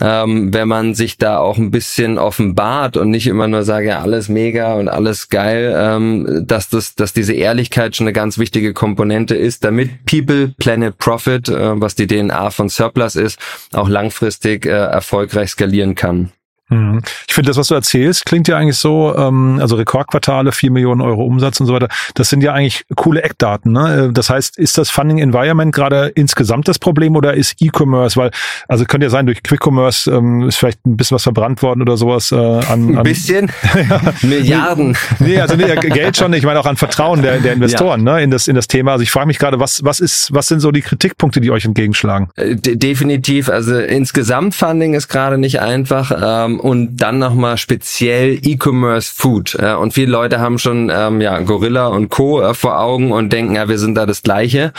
ähm, 0.02 0.54
wenn 0.54 0.68
man 0.68 0.96
sich 0.96 1.18
da 1.18 1.38
auch 1.38 1.58
ein 1.58 1.72
bisschen 1.72 2.18
offenbart 2.18 2.98
und 2.98 3.10
nicht 3.10 3.28
immer 3.28 3.48
nur 3.48 3.64
sage, 3.64 3.90
ja, 3.90 4.02
alles 4.02 4.30
mega 4.30 4.74
und 4.74 4.88
alles 4.88 5.30
geil, 5.30 5.74
ähm, 5.78 6.44
dass 6.48 6.70
das, 6.70 6.96
dass 6.96 7.14
diese 7.14 7.34
Ehrlichkeit 7.34 7.96
schon 7.96 8.08
eine 8.08 8.14
ganz 8.14 8.38
wichtige 8.38 8.74
Komponente 8.74 9.36
ist, 9.36 9.64
damit 9.64 10.06
People, 10.06 10.54
Planet, 10.58 10.98
Profit, 10.98 11.50
äh, 11.50 11.80
was 11.80 11.96
die 11.96 12.08
DNA 12.08 12.50
von 12.50 12.70
Surplus 12.70 13.16
ist, 13.16 13.40
auch 13.72 13.90
langfristig 13.90 14.66
äh, 14.66 14.70
erfolgreich 14.70 15.52
skalieren 15.52 15.96
kann. 15.96 16.32
Mhm. 16.74 17.02
Ich 17.28 17.34
finde, 17.34 17.50
das, 17.50 17.58
was 17.58 17.68
du 17.68 17.76
erzählst, 17.76 18.26
klingt 18.26 18.48
ja 18.48 18.58
eigentlich 18.58 18.78
so, 18.78 19.16
ähm, 19.16 19.60
also 19.62 19.76
Rekordquartale, 19.76 20.52
vier 20.52 20.72
Millionen 20.72 21.02
Euro 21.02 21.24
Umsatz 21.24 21.60
und 21.60 21.68
so 21.68 21.74
weiter, 21.74 21.88
das 22.16 22.30
sind 22.30 22.44
ja 22.44 22.54
eigentlich 22.54 22.86
coole 22.96 23.24
Eckdaten. 23.24 23.72
Ne? 23.72 24.12
Das 24.14 24.30
heißt, 24.30 24.58
ist 24.58 24.78
das 24.78 24.90
Funding 24.90 25.20
Environment 25.20 25.74
gerade 25.74 26.12
insgesamt 26.16 26.68
das 26.68 26.80
Problem 26.80 27.16
oder 27.16 27.34
ist 27.34 27.62
E-Commerce, 27.62 28.16
weil, 28.18 28.32
also 28.68 28.86
könnte 28.86 29.06
ja 29.06 29.10
sein, 29.10 29.26
durch 29.26 29.44
Quick 29.44 29.66
Commerce 29.66 30.10
ähm, 30.12 30.48
ist 30.48 30.58
vielleicht 30.58 30.86
ein 30.86 30.98
bisschen 30.98 31.16
was 31.16 31.24
verbrannt 31.24 31.62
worden 31.62 31.82
oder 31.82 31.98
sowas 31.98 32.32
äh, 32.32 32.36
an, 32.36 32.62
an 32.70 32.98
Ein 32.98 33.04
bisschen? 33.04 33.52
ja. 33.90 34.02
Milliarden. 34.22 34.98
Nee, 35.20 35.40
also 35.40 35.56
nee, 35.56 35.76
Geld 35.76 36.18
schon, 36.18 36.34
ich 36.34 36.44
meine 36.44 36.60
auch 36.60 36.66
an 36.66 36.78
Vertrauen 36.78 37.22
der, 37.22 37.40
der 37.40 37.54
Investoren 37.54 38.06
ja. 38.06 38.16
ne, 38.16 38.24
in, 38.24 38.32
das, 38.32 38.48
in 38.48 38.56
das 38.56 38.68
Thema. 38.68 38.94
Also 38.94 39.04
ich 39.04 39.12
frage 39.12 39.28
mich 39.28 39.40
gerade, 39.40 39.60
was, 39.60 39.84
was 39.84 40.00
ist, 40.00 40.34
was 40.34 40.48
sind 40.48 40.60
so 40.60 40.72
die 40.72 40.82
Kritikpunkte, 40.82 41.42
die 41.42 41.52
euch 41.52 41.66
entgegenschlagen? 41.66 42.30
Äh, 42.36 42.56
de 42.56 42.76
definitiv, 42.76 43.50
also 43.50 43.78
insgesamt 43.78 44.56
Funding 44.56 44.94
ist 44.94 45.08
gerade 45.08 45.38
nicht 45.38 45.62
einfach. 45.62 46.12
Ähm, 46.22 46.60
und 46.64 46.96
dann 46.96 47.20
nochmal 47.20 47.58
speziell 47.58 48.40
E-Commerce 48.42 49.12
Food. 49.14 49.58
Äh, 49.60 49.74
und 49.74 49.94
viele 49.94 50.12
Leute 50.12 50.40
haben 50.40 50.58
schon 50.58 50.90
ähm, 50.96 51.20
ja, 51.20 51.38
Gorilla 51.40 51.88
und 51.88 52.08
Co. 52.08 52.42
Äh, 52.42 52.54
vor 52.54 52.80
Augen 52.80 53.12
und 53.12 53.34
denken, 53.34 53.56
ja, 53.56 53.68
wir 53.68 53.78
sind 53.78 53.96
da 53.96 54.06
das 54.06 54.24
Gleiche. 54.24 54.72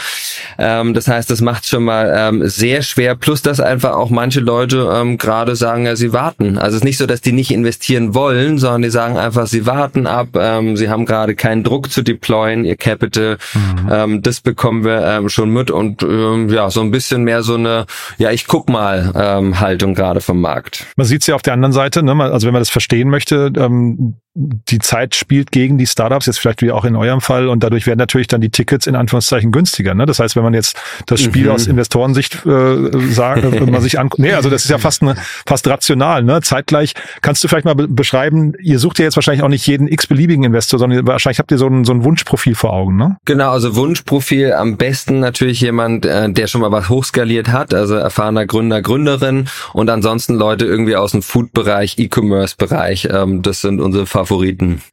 Ähm, 0.57 0.95
das 0.95 1.07
heißt, 1.07 1.29
das 1.29 1.41
macht 1.41 1.67
schon 1.67 1.83
mal 1.83 2.11
ähm, 2.17 2.47
sehr 2.47 2.81
schwer. 2.81 3.13
Plus, 3.15 3.43
dass 3.43 3.59
einfach 3.59 3.93
auch 3.93 4.09
manche 4.09 4.39
Leute 4.39 4.89
ähm, 4.91 5.19
gerade 5.19 5.55
sagen, 5.55 5.85
ja, 5.85 5.95
sie 5.95 6.11
warten. 6.11 6.57
Also 6.57 6.69
es 6.69 6.81
ist 6.81 6.85
nicht 6.85 6.97
so, 6.97 7.05
dass 7.05 7.21
die 7.21 7.33
nicht 7.33 7.51
investieren 7.51 8.15
wollen, 8.15 8.57
sondern 8.57 8.81
die 8.81 8.89
sagen 8.89 9.17
einfach, 9.17 9.45
sie 9.45 9.67
warten 9.67 10.07
ab. 10.07 10.29
Ähm, 10.33 10.77
sie 10.77 10.89
haben 10.89 11.05
gerade 11.05 11.35
keinen 11.35 11.63
Druck 11.63 11.91
zu 11.91 12.01
deployen, 12.01 12.65
ihr 12.65 12.77
Capital. 12.77 13.37
Mhm. 13.53 13.89
Ähm, 13.91 14.21
das 14.23 14.41
bekommen 14.41 14.83
wir 14.83 15.05
ähm, 15.05 15.29
schon 15.29 15.51
mit 15.51 15.69
und 15.69 16.01
ähm, 16.01 16.49
ja, 16.49 16.71
so 16.71 16.81
ein 16.81 16.89
bisschen 16.89 17.23
mehr 17.23 17.43
so 17.43 17.53
eine, 17.53 17.85
ja, 18.17 18.31
ich 18.31 18.47
guck 18.47 18.69
mal 18.69 19.11
ähm, 19.15 19.59
Haltung 19.59 19.93
gerade 19.93 20.19
vom 20.19 20.41
Markt. 20.41 20.87
Man 20.95 21.05
sieht 21.05 21.21
es 21.21 21.27
ja 21.27 21.35
auf 21.35 21.43
der 21.43 21.53
anderen 21.53 21.74
Seite, 21.75 22.01
ne? 22.01 22.11
also 22.23 22.47
wenn 22.47 22.53
man 22.53 22.61
das 22.61 22.71
verstehen 22.71 23.09
möchte, 23.09 23.51
ähm, 23.55 24.15
die 24.35 24.79
Zeit 24.79 25.15
spielt 25.15 25.51
gegen 25.51 25.77
die 25.77 25.87
Startups, 25.87 26.25
jetzt 26.25 26.39
vielleicht 26.39 26.61
wie 26.61 26.69
auch 26.71 26.83
in 26.83 26.97
eurem 26.97 27.21
Fall, 27.21 27.47
und 27.47 27.63
dadurch 27.63 27.87
werden 27.87 27.99
natürlich 27.99 28.27
dann 28.27 28.41
die 28.41 28.49
Tickets 28.49 28.85
in 28.85 28.95
Anführungszeichen 28.95 29.53
günstiger. 29.53 29.93
Ne? 29.93 30.05
Das 30.05 30.19
heißt, 30.19 30.35
wenn 30.35 30.43
man 30.43 30.53
jetzt 30.53 30.77
das 31.05 31.21
Spiel 31.21 31.45
mhm. 31.45 31.51
aus 31.51 31.67
Investorensicht 31.67 32.45
äh, 32.45 33.13
sagt, 33.13 33.43
wenn 33.43 33.71
man 33.71 33.81
sich 33.81 33.97
anguckt, 33.97 34.19
nee, 34.19 34.33
also 34.33 34.49
das 34.49 34.65
ist 34.65 34.71
ja 34.71 34.77
fast 34.77 35.01
eine, 35.01 35.15
fast 35.45 35.65
rational. 35.69 36.21
Ne? 36.23 36.41
Zeitgleich 36.41 36.93
kannst 37.21 37.43
du 37.43 37.47
vielleicht 37.47 37.63
mal 37.63 37.75
beschreiben, 37.75 38.53
ihr 38.59 38.79
sucht 38.79 38.99
ja 38.99 39.05
jetzt 39.05 39.15
wahrscheinlich 39.15 39.41
auch 39.41 39.47
nicht 39.47 39.65
jeden 39.67 39.87
x-beliebigen 39.87 40.43
Investor, 40.43 40.79
sondern 40.79 41.07
wahrscheinlich 41.07 41.39
habt 41.39 41.51
ihr 41.51 41.57
so 41.57 41.67
ein, 41.67 41.85
so 41.85 41.93
ein 41.93 42.03
Wunschprofil 42.03 42.55
vor 42.55 42.73
Augen, 42.73 42.97
ne? 42.97 43.15
Genau, 43.23 43.51
also 43.51 43.77
Wunschprofil 43.77 44.51
am 44.51 44.75
besten 44.75 45.21
natürlich 45.21 45.61
jemand, 45.61 46.05
äh, 46.05 46.29
der 46.29 46.47
schon 46.47 46.59
mal 46.59 46.73
was 46.73 46.89
hochskaliert 46.89 47.53
hat, 47.53 47.73
also 47.73 47.95
erfahrener 47.95 48.45
Gründer, 48.45 48.81
Gründerin 48.81 49.47
und 49.71 49.89
ansonsten 49.89 50.35
Leute 50.35 50.65
irgendwie 50.65 50.97
aus 50.97 51.11
dem 51.11 51.21
Food-Bereich, 51.21 51.97
E-Commerce-Bereich. 51.97 53.07
Ähm, 53.13 53.41
das 53.41 53.61
sind 53.61 53.79
unsere 53.79 54.05
Favoriten. 54.05 54.24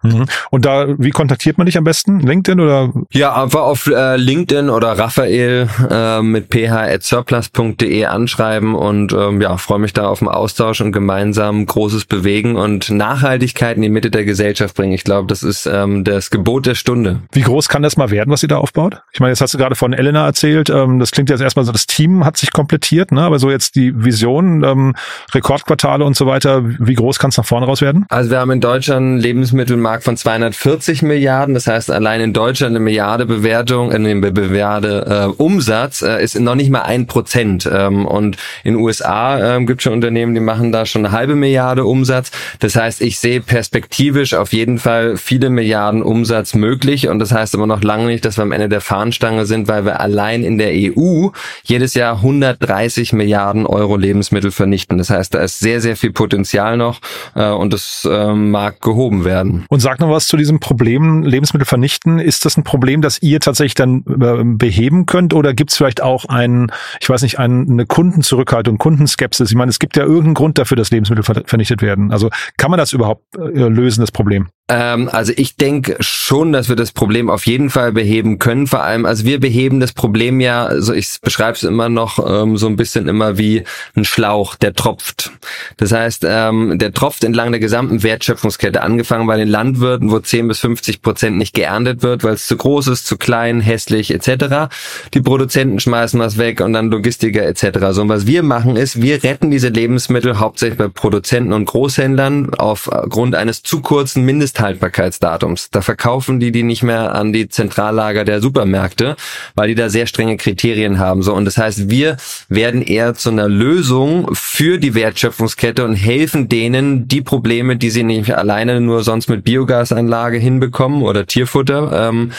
Mhm. 0.03 0.27
Und 0.51 0.65
da, 0.65 0.87
wie 0.99 1.11
kontaktiert 1.11 1.59
man 1.59 1.67
dich 1.67 1.79
am 1.79 1.85
besten? 1.85 2.21
LinkedIn 2.21 2.61
oder? 2.61 2.93
Ja, 3.13 3.35
einfach 3.41 3.63
auf 3.63 3.87
äh, 3.87 4.17
LinkedIn 4.17 4.71
oder 4.71 4.99
Raphael 4.99 5.69
äh, 5.91 6.23
mit 6.23 6.49
ph.surplus.de 6.51 8.05
anschreiben 8.07 8.75
und 8.75 9.13
ähm, 9.13 9.41
ja, 9.41 9.57
freue 9.57 9.79
mich 9.79 9.93
da 9.93 10.09
auf 10.09 10.21
den 10.21 10.29
Austausch 10.29 10.81
und 10.81 10.93
gemeinsam 10.93 11.67
Großes 11.67 12.05
bewegen 12.05 12.57
und 12.57 12.91
Nachhaltigkeit 12.91 13.77
in 13.77 13.83
die 13.83 13.89
Mitte 13.89 14.11
der 14.11 14.25
Gesellschaft 14.25 14.77
bringen. 14.77 14.93
Ich 14.93 15.05
glaube, 15.05 15.29
das 15.29 15.43
ist 15.43 15.67
ähm, 15.67 16.05
das 16.05 16.31
Gebot 16.31 16.67
der 16.67 16.75
Stunde. 16.75 17.21
Wie 17.33 17.43
groß 17.43 17.69
kann 17.69 17.83
das 17.83 17.97
mal 17.97 18.11
werden, 18.11 18.31
was 18.31 18.43
ihr 18.43 18.49
da 18.49 18.59
aufbaut? 18.59 19.03
Ich 19.13 19.21
meine, 19.21 19.31
jetzt 19.31 19.41
hast 19.41 19.55
du 19.55 19.59
gerade 19.59 19.75
von 19.75 19.93
Elena 19.93 20.27
erzählt. 20.27 20.71
Ähm, 20.71 20.99
das 20.99 21.11
klingt 21.11 21.31
jetzt 21.31 21.41
erstmal 21.41 21.65
so, 21.65 21.73
das 21.73 21.87
Team 21.87 22.25
hat 22.25 22.37
sich 22.37 22.53
komplettiert, 22.53 23.13
ne? 23.13 23.23
aber 23.23 23.39
so 23.39 23.51
jetzt 23.51 23.75
die 23.75 23.93
Vision, 24.05 24.65
ähm, 24.65 24.95
Rekordquartale 25.33 26.05
und 26.05 26.17
so 26.17 26.27
weiter, 26.27 26.63
wie 26.65 26.95
groß 26.95 27.19
kann 27.19 27.31
es 27.31 27.37
nach 27.37 27.45
vorne 27.45 27.67
raus 27.67 27.81
werden? 27.81 28.07
Also 28.09 28.31
wir 28.31 28.39
haben 28.39 28.51
in 28.51 28.61
Deutschland 28.61 29.22
Lebensmittelmarkt 29.23 30.05
von 30.05 30.17
240 30.17 31.03
Milliarden. 31.03 31.55
Das 31.55 31.67
heißt, 31.67 31.91
allein 31.91 32.21
in 32.21 32.33
Deutschland 32.33 32.73
eine 32.73 32.81
Milliarde 32.81 33.25
Bewertung, 33.25 33.93
eine 33.93 34.15
Milliarde 34.15 35.33
äh, 35.39 35.43
Umsatz 35.43 36.03
äh, 36.03 36.23
ist 36.23 36.39
noch 36.39 36.55
nicht 36.55 36.71
mal 36.71 36.83
ein 36.83 37.07
Prozent. 37.07 37.69
Ähm, 37.73 38.07
und 38.07 38.37
in 38.65 38.77
USA 38.77 39.57
äh, 39.57 39.65
gibt 39.65 39.83
schon 39.83 39.93
Unternehmen, 39.95 40.35
die 40.35 40.41
machen 40.41 40.73
da 40.73 40.85
schon 40.85 41.07
eine 41.07 41.15
halbe 41.15 41.35
Milliarde 41.35 41.85
Umsatz. 41.85 42.31
Das 42.59 42.77
heißt, 42.77 43.01
ich 43.01 43.19
sehe 43.19 43.41
perspektivisch 43.41 44.35
auf 44.35 44.53
jeden 44.53 44.79
Fall 44.79 45.17
viele 45.17 45.51
Milliarden 45.51 46.03
Umsatz 46.03 46.55
möglich. 46.55 47.09
Und 47.09 47.19
das 47.21 47.33
heißt 47.33 47.55
aber 47.55 47.67
noch 47.67 47.83
lange 47.83 48.07
nicht, 48.07 48.25
dass 48.25 48.37
wir 48.37 48.43
am 48.43 48.53
Ende 48.53 48.69
der 48.69 48.81
Fahnenstange 48.81 49.47
sind, 49.47 49.69
weil 49.69 49.85
wir 49.85 50.01
allein 50.01 50.43
in 50.43 50.59
der 50.59 50.73
EU 50.73 51.29
jedes 51.63 51.95
Jahr 51.95 52.17
130 52.17 53.13
Milliarden 53.13 53.67
Euro 53.67 53.97
Lebensmittel 53.97 54.51
vernichten. 54.51 54.99
Das 54.99 55.11
heißt, 55.11 55.35
da 55.35 55.41
ist 55.41 55.61
sehr, 55.61 55.81
sehr 55.81 55.97
viel 55.97 56.13
Potenzial 56.13 56.77
noch 56.77 57.01
äh, 57.35 57.49
und 57.51 57.73
das 57.73 58.09
äh, 58.11 58.35
mag 58.35 58.81
gehoben 58.81 59.12
behoben 59.13 59.25
werden. 59.25 59.65
Und 59.69 59.81
sag 59.81 60.01
noch 60.01 60.11
was 60.11 60.27
zu 60.27 60.37
diesem 60.37 60.61
Problem 60.61 61.23
Lebensmittel 61.23 61.67
vernichten. 61.67 62.19
Ist 62.19 62.45
das 62.45 62.57
ein 62.57 62.65
Problem, 62.65 63.03
das 63.03 63.21
ihr 63.23 63.41
tatsächlich 63.41 63.75
dann 63.75 64.05
äh, 64.07 64.43
beheben 64.45 65.07
könnt 65.07 65.35
oder 65.35 65.55
gibt 65.55 65.71
es 65.71 65.77
vielleicht 65.77 66.03
auch 66.03 66.25
einen, 66.27 66.73
ich 67.01 67.09
weiß 67.09 67.23
nicht, 67.23 67.39
einen, 67.39 67.71
eine 67.71 67.87
Kundenzurückhaltung, 67.87 68.79
Kundenskepsis? 68.79 69.51
Ich 69.51 69.57
meine, 69.57 69.71
es 69.71 69.79
gibt 69.79 69.97
ja 69.97 70.05
irgendeinen 70.05 70.35
Grund 70.35 70.59
dafür, 70.59 70.77
dass 70.77 70.91
Lebensmittel 70.91 71.45
vernichtet 71.45 71.83
werden. 71.83 72.11
Also 72.11 72.31
kann 72.57 72.71
man 72.71 72.79
das 72.79 72.93
überhaupt 72.93 73.37
äh, 73.37 73.69
lösen, 73.69 74.01
das 74.01 74.13
Problem? 74.13 74.49
Ähm, 74.69 75.09
also 75.11 75.33
ich 75.37 75.57
denke 75.57 75.97
schon, 76.01 76.53
dass 76.53 76.69
wir 76.69 76.77
das 76.77 76.93
Problem 76.93 77.31
auf 77.31 77.47
jeden 77.47 77.69
Fall 77.69 77.93
beheben 77.93 78.39
können. 78.39 78.69
Vor 78.69 78.83
allem, 78.83 79.07
also 79.07 79.25
wir 79.25 79.41
beheben 79.41 79.81
das 79.81 79.93
Problem 79.93 80.41
ja, 80.41 80.65
also 80.65 80.93
ich 80.95 81.19
beschreibe 81.21 81.57
es 81.57 81.65
immer 81.65 81.89
noch 81.89 82.19
ähm, 82.25 82.57
so 82.57 82.69
ein 82.69 82.77
bisschen 82.77 83.09
immer 83.09 83.39
wie 83.39 83.65
ein 83.97 84.05
Schlauch, 84.05 84.55
der 84.55 84.73
tropft. 84.73 85.33
Das 85.79 85.91
heißt, 85.91 86.25
ähm, 86.29 86.79
der 86.79 86.93
tropft 86.93 87.25
entlang 87.25 87.51
der 87.51 87.61
gesamten 87.61 88.05
Wertschöpfungskette, 88.05 88.83
angefangen 88.83 89.27
bei 89.27 89.37
den 89.37 89.49
Landwirten, 89.49 90.11
wo 90.11 90.21
10 90.21 90.47
bis 90.47 90.61
50 90.61 91.03
Prozent 91.03 91.37
nicht 91.39 91.55
geerntet 91.55 92.03
wird, 92.03 92.23
weil 92.23 92.35
es 92.35 92.47
zu 92.47 92.57
groß 92.57 92.87
ist, 92.87 93.07
zu 93.07 93.17
klein, 93.17 93.61
hässlich 93.61 94.13
etc. 94.13 94.73
Die 95.13 95.21
Produzenten 95.21 95.81
schmeißen 95.81 96.21
was 96.21 96.39
weg 96.39 96.61
und 96.61 96.73
dann 96.73 96.89
Logistiker 96.91 97.43
etc. 97.43 97.79
So 97.91 98.03
und 98.03 98.09
was 98.09 98.27
wir 98.29 98.45
machen 98.45 98.77
ist, 98.77 99.03
wir 99.03 99.25
retten 99.25 99.51
diese 99.51 99.69
Lebensmittel 99.69 100.39
hauptsächlich 100.39 100.79
bei 100.79 100.89
Produzenten 100.89 101.53
und 101.53 101.65
Großhändlern 101.65 102.55
aufgrund 102.55 103.35
eines 103.35 103.63
zu 103.63 103.81
kurzen 103.81 104.25
Mindest 104.25 104.52
Mindesthaltbarkeitsdatums. 104.53 105.71
Da 105.71 105.81
verkaufen 105.81 106.41
die 106.41 106.53
die 106.53 106.63
nicht 106.63 106.83
mehr 106.83 107.15
an 107.15 107.33
die 107.33 107.49
Zentrallager 107.49 108.25
der 108.25 108.41
Supermärkte, 108.41 109.17
weil 109.55 109.69
die 109.69 109.75
da 109.75 109.89
sehr 109.89 110.07
strenge 110.07 110.37
Kriterien 110.37 110.99
haben. 110.99 111.23
So 111.23 111.35
und 111.35 111.45
das 111.45 111.57
heißt, 111.57 111.91
wir 111.91 112.17
werden 112.49 112.83
eher 112.83 113.15
zu 113.15 113.31
einer 113.31 113.49
Lösung 113.49 114.29
für 114.35 114.79
die 114.79 114.95
Wertschöpfungskette 114.95 115.85
und 115.85 115.95
helfen 115.95 116.49
denen, 116.49 117.09
die 117.09 117.23
Probleme, 117.23 117.77
die 117.77 117.91
sie 117.91 118.03
nicht 118.03 118.35
alleine 118.35 118.81
nur 118.81 119.03
sonst 119.03 119.29
mit 119.29 119.45
Biogasanlage 119.45 120.39
hinbekommen 120.39 121.03
oder 121.03 121.27
Tierfutter, 121.27 122.09
ähm, 122.09 122.33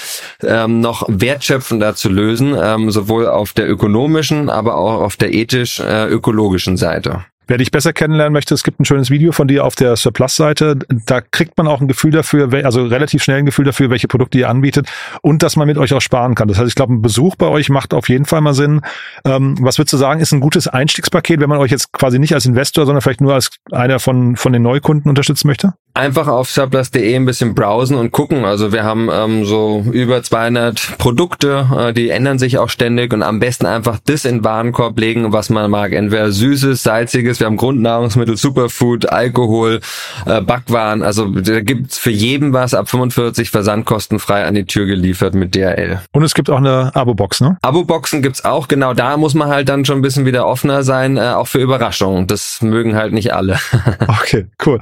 ähm, 0.44 0.82
noch 0.82 1.06
wertschöpfender 1.08 1.96
zu 1.96 2.10
lösen, 2.10 2.56
ähm, 2.62 2.92
sowohl 2.92 3.28
auf 3.28 3.54
der 3.54 3.70
ökonomischen, 3.70 4.50
aber 4.50 4.76
auch 4.76 5.02
auf 5.02 5.18
der 5.18 5.34
ethisch-ökologischen 5.34 6.76
äh, 6.76 6.78
Seite. 6.78 7.26
Wer 7.48 7.58
dich 7.58 7.72
besser 7.72 7.92
kennenlernen 7.92 8.32
möchte, 8.32 8.54
es 8.54 8.64
gibt 8.64 8.80
ein 8.80 8.86
schönes 8.86 9.10
Video 9.10 9.32
von 9.34 9.48
dir 9.48 9.66
auf 9.66 9.76
der 9.76 9.96
Surplus-Seite. 9.96 10.80
Da 11.06 11.22
kriegt 11.22 11.58
man 11.58 11.68
auch 11.68 11.82
ein 11.82 11.88
Gefühl 11.88 12.12
dafür, 12.12 12.50
also 12.66 12.86
relativ 12.86 13.22
schnell 13.24 13.40
ein 13.40 13.46
Gefühl 13.46 13.66
dafür, 13.66 13.90
welche 13.90 14.08
Produkte 14.08 14.38
ihr 14.38 14.50
anbietet 14.50 14.90
und 15.22 15.44
dass 15.44 15.56
man 15.56 15.68
mit 15.68 15.78
euch 15.78 15.94
auch 15.94 16.02
sparen 16.02 16.36
kann. 16.36 16.48
Das 16.48 16.58
heißt, 16.58 16.70
ich 16.70 16.76
glaube, 16.76 16.94
ein 16.94 17.02
Besuch 17.02 17.36
bei 17.36 17.48
euch 17.48 17.70
macht 17.70 17.94
auf 17.94 18.08
jeden 18.08 18.26
Fall 18.26 18.42
mal 18.42 18.54
Sinn. 18.54 18.82
Ähm, 19.26 19.58
was 19.60 19.78
würdest 19.78 19.94
du 19.94 19.98
sagen, 19.98 20.22
ist 20.22 20.32
ein 20.32 20.40
gutes 20.40 20.68
Einstiegspaket, 20.68 21.40
wenn 21.42 21.50
man 21.50 21.60
euch 21.60 21.72
jetzt 21.72 21.92
quasi 21.92 22.18
nicht 22.18 22.34
als 22.34 22.46
Investor, 22.46 22.86
sondern 22.86 23.02
vielleicht 23.02 23.22
nur 23.22 23.34
als 23.34 23.50
einer 23.72 24.00
von, 24.00 24.38
von 24.38 24.54
den 24.54 24.62
Neukunden 24.62 25.10
unterstützen 25.10 25.48
möchte? 25.48 25.74
Einfach 25.96 26.28
auf 26.28 26.50
surplus.de 26.50 27.16
ein 27.16 27.26
bisschen 27.26 27.54
browsen 27.54 27.98
und 27.98 28.12
gucken. 28.12 28.46
Also 28.46 28.72
wir 28.72 28.84
haben 28.84 29.10
ähm, 29.14 29.46
so 29.46 29.86
über 29.92 30.24
200 30.24 30.98
Produkte, 30.98 31.68
äh, 31.78 31.94
die 31.94 32.10
ändern 32.10 32.40
sich 32.40 32.58
auch 32.58 32.70
ständig 32.70 33.14
und 33.14 33.22
am 33.22 33.40
besten 33.40 33.68
einfach 33.68 34.00
das 34.04 34.26
in 34.26 34.38
den 34.38 34.44
Warenkorb 34.44 35.00
legen, 35.00 35.32
was 35.34 35.52
man 35.52 35.70
mag. 35.70 35.94
Entweder 35.94 36.32
süßes, 36.32 36.82
salziges. 36.82 37.40
Wir 37.40 37.46
haben 37.46 37.58
Grundnahrungsmittel, 37.58 38.38
Superfood, 38.38 39.08
Alkohol, 39.08 39.82
äh, 40.26 40.42
Backwaren. 40.42 41.04
Also 41.04 41.28
da 41.28 41.62
gibt's 41.62 42.00
für 42.00 42.10
jeden 42.10 42.54
was 42.54 42.74
ab 42.74 42.90
45 42.90 43.52
versandkostenfrei 43.52 44.46
an 44.46 44.56
die 44.56 44.66
Tür 44.66 44.88
geliefert 44.88 45.36
mit 45.36 45.54
DHL. 45.54 46.02
Und 46.12 46.24
es 46.24 46.34
gibt 46.34 46.50
auch 46.50 46.58
eine 46.58 46.90
Abo-Box, 46.96 47.42
ne? 47.42 47.58
Abo-Boxen 47.62 48.24
gibt's 48.24 48.44
auch. 48.44 48.68
Genau 48.68 48.96
da 48.96 49.16
muss 49.18 49.36
man 49.36 49.50
halt 49.50 49.70
dann 49.70 49.86
schon 49.86 50.00
ein 50.00 50.02
bisschen 50.02 50.26
wieder 50.26 50.48
offener 50.48 50.82
sein, 50.82 51.18
äh, 51.18 51.34
auch 51.36 51.48
für 51.48 51.60
Überraschungen. 51.60 52.26
Das 52.26 52.64
mögen 52.64 52.96
halt 52.96 53.14
nicht 53.14 53.32
alle. 53.32 53.60
okay, 54.08 54.48
cool. 54.66 54.80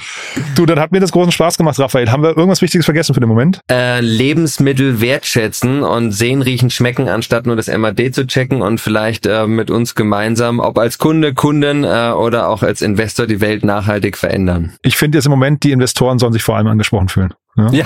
Du, 0.56 0.66
dann 0.66 0.80
hat 0.80 0.94
mir 0.94 1.01
das 1.02 1.12
großen 1.12 1.32
Spaß 1.32 1.58
gemacht, 1.58 1.80
Raphael. 1.80 2.12
Haben 2.12 2.24
wir 2.24 2.30
irgendwas 2.30 2.62
Wichtiges 2.62 2.86
vergessen 2.86 3.14
für 3.14 3.20
den 3.20 3.30
Moment? 3.30 3.60
Äh, 3.70 4.02
Lebensmittel 4.02 5.00
wertschätzen 5.00 5.84
und 5.84 6.12
sehen, 6.12 6.42
riechen, 6.42 6.70
schmecken, 6.70 7.08
anstatt 7.08 7.46
nur 7.46 7.56
das 7.56 7.68
MAD 7.68 8.14
zu 8.14 8.26
checken 8.26 8.62
und 8.62 8.82
vielleicht 8.82 9.26
äh, 9.26 9.48
mit 9.48 9.70
uns 9.70 9.96
gemeinsam, 9.96 10.60
ob 10.60 10.78
als 10.78 10.98
Kunde, 10.98 11.34
Kunden 11.34 11.84
äh, 11.84 12.12
oder 12.12 12.32
oder 12.32 12.48
auch 12.48 12.64
als 12.64 12.82
Investor 12.82 13.28
die 13.28 13.42
Welt 13.42 13.66
nachhaltig 13.66 14.18
verändern. 14.18 14.74
Ich 14.82 14.98
finde 14.98 15.18
jetzt 15.18 15.26
im 15.26 15.32
Moment, 15.32 15.64
die 15.64 15.72
Investoren 15.72 16.18
sollen 16.18 16.34
sich 16.34 16.44
vor 16.44 16.56
allem 16.56 16.68
angesprochen 16.68 17.10
fühlen. 17.10 17.34
Ja. 17.58 17.70
ja. 17.72 17.86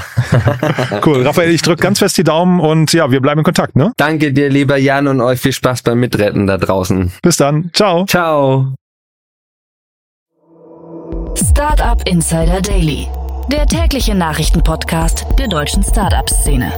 cool. 1.06 1.24
Raphael, 1.24 1.50
ich 1.50 1.64
drücke 1.64 1.82
ganz 1.82 2.00
fest 2.00 2.18
die 2.18 2.24
Daumen 2.24 2.60
und 2.60 2.94
ja, 2.94 3.10
wir 3.10 3.22
bleiben 3.22 3.40
in 3.40 3.44
Kontakt, 3.44 3.76
ne? 3.76 3.92
Danke 3.98 4.32
dir, 4.32 4.50
lieber 4.50 4.78
Jan, 4.78 5.08
und 5.08 5.20
euch 5.22 5.40
viel 5.40 5.54
Spaß 5.54 5.82
beim 5.82 6.00
Mitretten 6.00 6.46
da 6.46 6.58
draußen. 6.58 7.12
Bis 7.24 7.38
dann. 7.38 7.72
Ciao. 7.74 8.06
Ciao. 8.06 8.76
Startup 11.38 12.02
Insider 12.08 12.62
Daily. 12.62 13.08
Der 13.52 13.66
tägliche 13.66 14.16
Nachrichtenpodcast 14.16 15.26
der 15.38 15.48
deutschen 15.48 15.84
Startup-Szene. 15.84 16.72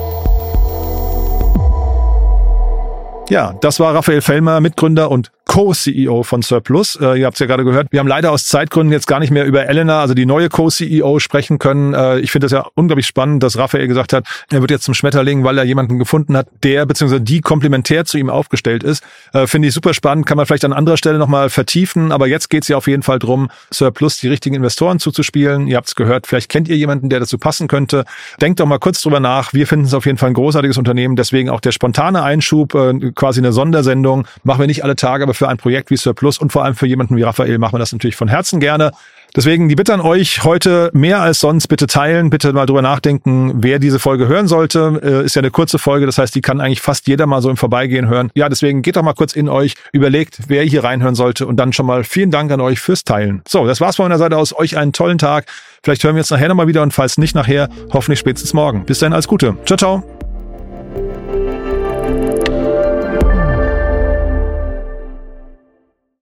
Ja, 3.29 3.53
das 3.61 3.79
war 3.79 3.93
Raphael 3.93 4.21
Fellmer, 4.21 4.59
Mitgründer 4.59 5.11
und 5.11 5.31
Co-CEO 5.47 6.23
von 6.23 6.41
Surplus. 6.41 6.95
Äh, 6.97 7.19
ihr 7.19 7.25
habt 7.25 7.35
es 7.35 7.39
ja 7.39 7.45
gerade 7.47 7.63
gehört. 7.63 7.87
Wir 7.91 7.99
haben 7.99 8.07
leider 8.07 8.31
aus 8.31 8.45
Zeitgründen 8.45 8.91
jetzt 8.91 9.07
gar 9.07 9.19
nicht 9.19 9.31
mehr 9.31 9.45
über 9.45 9.65
Elena, 9.65 10.01
also 10.01 10.13
die 10.13 10.25
neue 10.25 10.49
Co-CEO, 10.49 11.19
sprechen 11.19 11.57
können. 11.57 11.93
Äh, 11.93 12.19
ich 12.19 12.31
finde 12.31 12.45
das 12.45 12.51
ja 12.51 12.67
unglaublich 12.75 13.07
spannend, 13.07 13.41
dass 13.41 13.57
Raphael 13.57 13.87
gesagt 13.87 14.13
hat, 14.13 14.25
er 14.51 14.61
wird 14.61 14.71
jetzt 14.71 14.83
zum 14.83 14.93
Schmetterling, 14.93 15.43
weil 15.43 15.57
er 15.57 15.63
jemanden 15.63 15.97
gefunden 15.97 16.35
hat, 16.37 16.47
der 16.63 16.85
bzw. 16.85 17.19
die 17.19 17.41
komplementär 17.41 18.05
zu 18.05 18.17
ihm 18.17 18.29
aufgestellt 18.29 18.83
ist. 18.83 19.03
Äh, 19.33 19.47
finde 19.47 19.69
ich 19.69 19.73
super 19.73 19.93
spannend, 19.93 20.25
kann 20.25 20.37
man 20.37 20.45
vielleicht 20.45 20.65
an 20.65 20.73
anderer 20.73 20.97
Stelle 20.97 21.17
nochmal 21.17 21.49
vertiefen. 21.49 22.11
Aber 22.11 22.27
jetzt 22.27 22.49
geht 22.49 22.63
es 22.63 22.67
ja 22.67 22.77
auf 22.77 22.87
jeden 22.87 23.03
Fall 23.03 23.19
drum, 23.19 23.49
Surplus 23.73 24.17
die 24.17 24.27
richtigen 24.27 24.55
Investoren 24.55 24.99
zuzuspielen. 24.99 25.67
Ihr 25.67 25.77
habt 25.77 25.87
es 25.87 25.95
gehört, 25.95 26.27
vielleicht 26.27 26.49
kennt 26.49 26.67
ihr 26.67 26.77
jemanden, 26.77 27.09
der 27.09 27.19
dazu 27.19 27.37
passen 27.37 27.67
könnte. 27.67 28.03
Denkt 28.41 28.59
doch 28.59 28.65
mal 28.65 28.79
kurz 28.79 29.01
drüber 29.01 29.19
nach. 29.19 29.53
Wir 29.53 29.65
finden 29.65 29.85
es 29.85 29.93
auf 29.93 30.05
jeden 30.05 30.17
Fall 30.17 30.29
ein 30.29 30.33
großartiges 30.33 30.77
Unternehmen. 30.77 31.15
Deswegen 31.15 31.49
auch 31.49 31.61
der 31.61 31.71
spontane 31.71 32.21
Einschub, 32.23 32.75
äh, 32.75 33.11
quasi 33.15 33.39
eine 33.39 33.53
Sondersendung. 33.53 34.27
Machen 34.43 34.59
wir 34.59 34.67
nicht 34.67 34.83
alle 34.83 34.95
Tage, 34.95 35.23
aber 35.23 35.36
für 35.37 35.47
ein 35.47 35.57
Projekt 35.57 35.91
wie 35.91 35.97
Surplus 35.97 36.37
und 36.37 36.51
vor 36.51 36.63
allem 36.63 36.75
für 36.75 36.87
jemanden 36.87 37.15
wie 37.15 37.23
Raphael 37.23 37.57
machen 37.57 37.73
wir 37.73 37.79
das 37.79 37.91
natürlich 37.91 38.15
von 38.15 38.27
Herzen 38.27 38.59
gerne. 38.59 38.91
Deswegen 39.35 39.69
die 39.69 39.75
Bitte 39.75 39.93
an 39.93 40.01
euch 40.01 40.43
heute 40.43 40.89
mehr 40.93 41.21
als 41.21 41.39
sonst 41.39 41.67
bitte 41.67 41.85
teilen, 41.85 42.29
bitte 42.29 42.53
mal 42.53 42.65
drüber 42.65 42.81
nachdenken, 42.81 43.53
wer 43.57 43.77
diese 43.77 43.99
Folge 43.99 44.27
hören 44.27 44.47
sollte. 44.47 44.99
Äh, 45.03 45.25
ist 45.25 45.35
ja 45.35 45.41
eine 45.41 45.51
kurze 45.51 45.77
Folge, 45.77 46.05
das 46.05 46.17
heißt, 46.17 46.33
die 46.33 46.41
kann 46.41 46.59
eigentlich 46.59 46.81
fast 46.81 47.07
jeder 47.07 47.27
mal 47.27 47.41
so 47.41 47.49
im 47.49 47.57
Vorbeigehen 47.57 48.07
hören. 48.07 48.31
Ja, 48.33 48.49
deswegen 48.49 48.81
geht 48.81 48.95
doch 48.95 49.03
mal 49.03 49.13
kurz 49.13 49.33
in 49.33 49.49
euch, 49.49 49.75
überlegt, 49.91 50.39
wer 50.47 50.63
hier 50.63 50.83
reinhören 50.83 51.13
sollte 51.13 51.45
und 51.45 51.57
dann 51.57 51.73
schon 51.73 51.85
mal 51.85 52.03
vielen 52.03 52.31
Dank 52.31 52.51
an 52.51 52.61
euch 52.61 52.79
fürs 52.79 53.03
Teilen. 53.03 53.41
So, 53.47 53.67
das 53.67 53.81
war's 53.81 53.97
von 53.97 54.05
meiner 54.05 54.17
Seite 54.17 54.37
aus. 54.37 54.57
Euch 54.57 54.77
einen 54.77 54.93
tollen 54.93 55.17
Tag. 55.17 55.45
Vielleicht 55.83 56.03
hören 56.03 56.15
wir 56.15 56.21
uns 56.21 56.31
nachher 56.31 56.47
nochmal 56.47 56.67
wieder 56.67 56.81
und 56.81 56.93
falls 56.93 57.17
nicht 57.17 57.35
nachher, 57.35 57.69
hoffentlich 57.93 58.19
spätestens 58.19 58.53
morgen. 58.53 58.85
Bis 58.85 58.99
dann, 58.99 59.13
alles 59.13 59.27
Gute. 59.27 59.55
Ciao, 59.65 59.77
ciao. 59.77 60.16